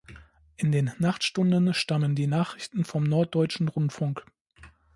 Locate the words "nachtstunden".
0.97-1.75